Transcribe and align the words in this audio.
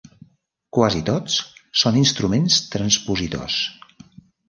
Quasi 0.77 1.01
tots 1.09 1.35
són 1.83 2.01
instruments 2.03 2.59
transpositors. 2.77 3.63